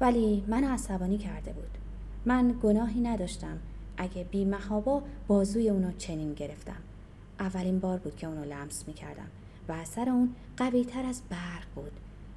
ولی 0.00 0.44
من 0.46 0.64
عصبانی 0.64 1.18
کرده 1.18 1.52
بود. 1.52 1.70
من 2.26 2.54
گناهی 2.62 3.00
نداشتم 3.00 3.58
اگه 3.96 4.24
بی 4.24 4.44
محابا 4.44 5.02
بازوی 5.26 5.70
اونو 5.70 5.92
چنین 5.98 6.34
گرفتم. 6.34 6.82
اولین 7.40 7.78
بار 7.78 7.98
بود 7.98 8.16
که 8.16 8.26
اونو 8.26 8.44
لمس 8.44 8.84
می‌کردم 8.88 9.28
و 9.68 9.72
اثر 9.72 10.08
اون 10.08 10.34
قوی 10.56 10.84
تر 10.84 11.06
از 11.06 11.22
برق 11.30 11.66
بود. 11.74 11.92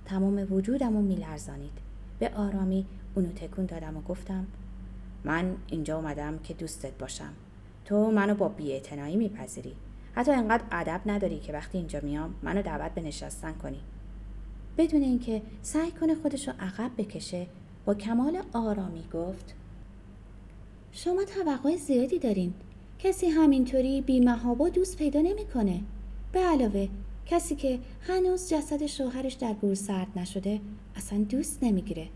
تمام 0.06 0.48
وجودم 0.51 0.94
رو 0.94 1.01
میلرزانید. 1.01 1.88
به 2.20 2.32
آرامی 2.36 2.86
اونو 3.16 3.30
تکون 3.30 3.66
دادم 3.66 3.98
و 3.98 4.02
گفتم 4.02 4.48
من 5.24 5.56
اینجا 5.68 5.98
اومدم 5.98 6.40
که 6.40 6.54
دوستت 6.54 6.98
باشم. 6.98 7.34
تو 7.86 8.12
منو 8.12 8.36
با 8.36 8.50
بیاعتنایی 8.50 9.16
میپذیری. 9.16 9.76
حتی 10.16 10.32
انقدر 10.32 10.64
ادب 10.72 11.02
نداری 11.06 11.40
که 11.40 11.54
وقتی 11.54 11.78
اینجا 11.78 12.00
میام 12.04 12.36
منو 12.44 12.62
دعوت 12.62 12.92
به 12.92 13.02
نشستن 13.02 13.54
کنی. 13.54 13.80
بدون 14.78 15.02
اینکه 15.02 15.42
سعی 15.62 15.92
کنه 15.92 16.16
خودش 16.16 16.48
رو 16.48 16.54
عقب 16.60 16.92
بکشه 16.98 17.48
با 17.86 17.94
کمال 17.94 18.42
آرامی 18.54 19.04
گفت 19.14 19.56
شما 20.92 21.24
توقع 21.24 21.76
زیادی 21.76 22.20
دارین. 22.20 22.54
کسی 23.00 23.30
همینطوری 23.30 24.02
بی 24.02 24.20
محابا 24.20 24.70
دوست 24.70 24.98
پیدا 24.98 25.22
نمی‌کنه. 25.22 25.82
به 26.32 26.40
علاوه 26.40 26.88
کسی 27.26 27.56
که 27.56 27.80
هنوز 28.02 28.50
جسد 28.50 28.86
شوهرش 28.86 29.34
در 29.34 29.54
گور 29.54 29.76
سرد 29.76 30.08
نشده 30.16 30.60
اصلا 31.00 31.24
دوست 31.24 31.63
نمی‌گیره. 31.63 32.08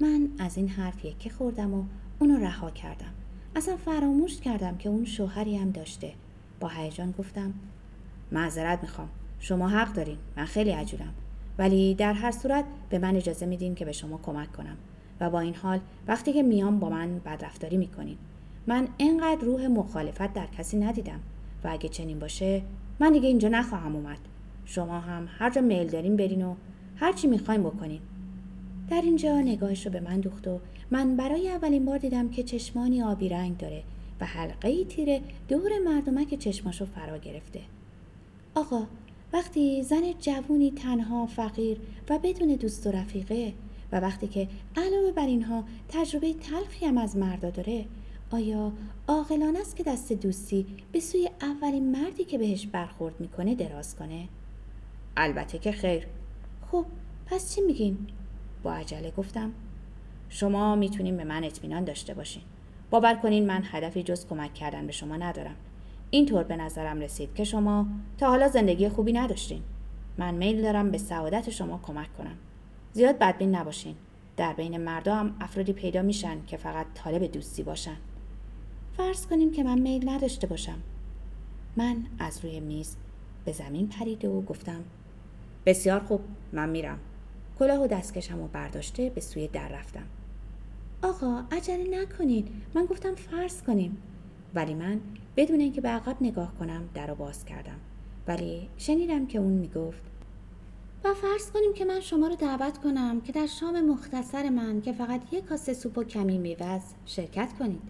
من 0.00 0.28
از 0.38 0.56
این 0.56 0.68
حرف 0.68 1.04
یکی 1.04 1.30
خوردم 1.30 1.74
و 1.74 1.84
اونو 2.18 2.38
رها 2.38 2.70
کردم. 2.70 3.12
اصلا 3.56 3.76
فراموش 3.76 4.40
کردم 4.40 4.76
که 4.76 4.88
اون 4.88 5.04
شوهری 5.04 5.56
هم 5.56 5.70
داشته. 5.70 6.12
با 6.60 6.68
هیجان 6.68 7.14
گفتم 7.18 7.54
معذرت 8.32 8.82
می‌خوام. 8.82 9.08
شما 9.38 9.68
حق 9.68 9.92
دارین. 9.92 10.16
من 10.36 10.44
خیلی 10.44 10.70
عجولم. 10.70 11.12
ولی 11.58 11.94
در 11.94 12.12
هر 12.12 12.30
صورت 12.30 12.64
به 12.90 12.98
من 12.98 13.16
اجازه 13.16 13.46
میدین 13.46 13.74
که 13.74 13.84
به 13.84 13.92
شما 13.92 14.20
کمک 14.22 14.52
کنم. 14.52 14.76
و 15.20 15.30
با 15.30 15.40
این 15.40 15.54
حال 15.54 15.80
وقتی 16.08 16.32
که 16.32 16.42
میام 16.42 16.78
با 16.78 16.90
من 16.90 17.18
بدرفتاری 17.18 17.76
می‌کنین. 17.76 18.16
من 18.66 18.88
انقدر 18.98 19.44
روح 19.44 19.66
مخالفت 19.66 20.32
در 20.32 20.46
کسی 20.46 20.78
ندیدم. 20.78 21.20
و 21.64 21.68
اگه 21.68 21.88
چنین 21.88 22.18
باشه 22.18 22.62
من 23.00 23.12
دیگه 23.12 23.28
اینجا 23.28 23.48
نخواهم 23.48 23.96
اومد. 23.96 24.18
شما 24.64 25.00
هم 25.00 25.28
هر 25.38 25.50
جا 25.50 25.60
میل 25.60 25.86
دارین 25.90 26.16
برین 26.16 26.44
و 26.44 26.54
هر 26.96 27.12
چی 27.12 27.26
می‌خواین 27.26 27.62
بکنین 27.62 28.00
در 28.90 29.02
اینجا 29.02 29.40
نگاهش 29.40 29.86
رو 29.86 29.92
به 29.92 30.00
من 30.00 30.20
دوخت 30.20 30.48
و 30.48 30.60
من 30.90 31.16
برای 31.16 31.48
اولین 31.48 31.84
بار 31.84 31.98
دیدم 31.98 32.28
که 32.28 32.42
چشمانی 32.42 33.02
آبی 33.02 33.28
رنگ 33.28 33.56
داره 33.56 33.82
و 34.20 34.24
حلقه 34.24 34.84
تیره 34.84 35.20
دور 35.48 35.70
مردمک 35.84 36.34
چشماشو 36.34 36.86
فرا 36.86 37.18
گرفته. 37.18 37.60
آقا 38.54 38.86
وقتی 39.32 39.82
زن 39.82 40.02
جوونی 40.20 40.70
تنها 40.70 41.26
فقیر 41.26 41.78
و 42.08 42.18
بدون 42.18 42.48
دوست 42.48 42.86
و 42.86 42.90
رفیقه 42.90 43.52
و 43.92 44.00
وقتی 44.00 44.26
که 44.28 44.48
علاوه 44.76 45.12
بر 45.12 45.26
اینها 45.26 45.64
تجربه 45.88 46.34
تلخی 46.34 46.86
هم 46.86 46.98
از 46.98 47.16
مردا 47.16 47.50
داره 47.50 47.84
آیا 48.30 48.72
عاقلانه 49.08 49.58
است 49.58 49.76
که 49.76 49.82
دست 49.82 50.12
دوستی 50.12 50.66
به 50.92 51.00
سوی 51.00 51.30
اولین 51.40 51.92
مردی 51.92 52.24
که 52.24 52.38
بهش 52.38 52.66
برخورد 52.66 53.20
می‌کنه 53.20 53.54
دراز 53.54 53.96
کنه؟ 53.96 54.28
البته 55.16 55.58
که 55.58 55.72
خیر. 55.72 56.06
خب 56.72 56.86
پس 57.26 57.54
چی 57.54 57.60
میگین؟ 57.60 57.98
با 58.62 58.72
عجله 58.72 59.10
گفتم. 59.10 59.52
شما 60.28 60.76
می‌تونین 60.76 61.16
به 61.16 61.24
من 61.24 61.44
اطمینان 61.44 61.84
داشته 61.84 62.14
باشین. 62.14 62.42
باور 62.90 63.14
کنین 63.14 63.46
من 63.46 63.62
هدفی 63.64 64.02
جز 64.02 64.26
کمک 64.26 64.54
کردن 64.54 64.86
به 64.86 64.92
شما 64.92 65.16
ندارم. 65.16 65.54
اینطور 66.10 66.44
به 66.44 66.56
نظرم 66.56 67.00
رسید 67.00 67.34
که 67.34 67.44
شما 67.44 67.86
تا 68.18 68.28
حالا 68.28 68.48
زندگی 68.48 68.88
خوبی 68.88 69.12
نداشتین. 69.12 69.62
من 70.18 70.34
میل 70.34 70.62
دارم 70.62 70.90
به 70.90 70.98
سعادت 70.98 71.50
شما 71.50 71.80
کمک 71.82 72.16
کنم. 72.18 72.36
زیاد 72.92 73.18
بدبین 73.18 73.54
نباشین. 73.54 73.94
در 74.36 74.52
بین 74.52 74.76
مردا 74.76 75.14
هم 75.14 75.36
افرادی 75.40 75.72
پیدا 75.72 76.02
میشن 76.02 76.36
که 76.46 76.56
فقط 76.56 76.86
طالب 76.94 77.32
دوستی 77.32 77.62
باشن. 77.62 77.96
فرض 78.96 79.26
کنیم 79.26 79.50
که 79.50 79.62
من 79.62 79.78
میل 79.78 80.08
نداشته 80.08 80.46
باشم. 80.46 80.78
من 81.76 81.96
از 82.18 82.44
روی 82.44 82.60
میز 82.60 82.96
به 83.44 83.52
زمین 83.52 83.88
پریده 83.88 84.28
و 84.28 84.42
گفتم 84.42 84.84
بسیار 85.66 86.00
خوب 86.00 86.20
من 86.52 86.68
میرم. 86.68 86.98
کلاه 87.58 87.84
و 87.84 87.86
دستکشم 87.86 88.40
و 88.40 88.48
برداشته 88.48 89.10
به 89.10 89.20
سوی 89.20 89.48
در 89.48 89.68
رفتم. 89.68 90.06
آقا 91.02 91.42
عجله 91.52 92.02
نکنید 92.02 92.48
من 92.74 92.84
گفتم 92.84 93.14
فرض 93.14 93.62
کنیم. 93.62 93.96
ولی 94.54 94.74
من 94.74 95.00
بدون 95.36 95.60
اینکه 95.60 95.80
به 95.80 95.88
عقب 95.88 96.16
نگاه 96.20 96.54
کنم 96.58 96.88
در 96.94 97.06
رو 97.06 97.14
باز 97.14 97.44
کردم. 97.44 97.76
ولی 98.28 98.68
شنیدم 98.76 99.26
که 99.26 99.38
اون 99.38 99.52
می‌گفت 99.52 100.02
و 101.04 101.14
فرض 101.14 101.50
کنیم 101.50 101.72
که 101.74 101.84
من 101.84 102.00
شما 102.00 102.28
رو 102.28 102.34
دعوت 102.34 102.78
کنم 102.78 103.20
که 103.20 103.32
در 103.32 103.46
شام 103.46 103.86
مختصر 103.86 104.48
من 104.48 104.80
که 104.80 104.92
فقط 104.92 105.20
یک 105.32 105.44
کاسه 105.44 105.74
سوپ 105.74 105.98
و 105.98 106.04
کمی 106.04 106.38
میوه 106.38 106.80
شرکت 107.06 107.52
کنید. 107.58 107.82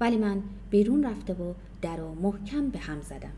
ولی 0.00 0.16
من 0.16 0.42
بیرون 0.70 1.04
رفته 1.06 1.34
و 1.34 1.54
در 1.82 1.96
رو 1.96 2.14
محکم 2.14 2.68
به 2.68 2.78
هم 2.78 3.00
زدم. 3.00 3.32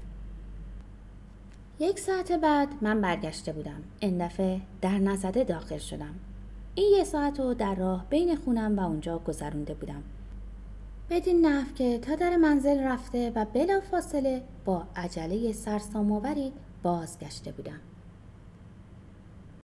یک 1.81 1.99
ساعت 1.99 2.33
بعد 2.33 2.69
من 2.81 3.01
برگشته 3.01 3.53
بودم. 3.53 3.83
این 4.01 4.27
دفعه 4.27 4.61
در 4.81 4.99
نزده 4.99 5.45
داخل 5.45 5.79
شدم. 5.79 6.15
این 6.75 6.97
یه 6.97 7.05
ساعت 7.05 7.41
رو 7.41 7.55
در 7.55 7.75
راه 7.75 8.07
بین 8.11 8.37
خونم 8.37 8.79
و 8.79 8.83
اونجا 8.83 9.19
گذرونده 9.19 9.75
بودم. 9.75 10.03
بدین 11.11 11.47
نحو 11.47 11.73
که 11.75 11.99
تا 11.99 12.15
در 12.15 12.37
منزل 12.37 12.81
رفته 12.81 13.33
و 13.35 13.45
بلا 13.45 13.81
فاصله 13.81 14.43
با 14.65 14.83
عجله 14.97 15.53
سرسام‌آوری 15.53 16.53
بازگشته 16.83 17.53
بودم. 17.53 17.81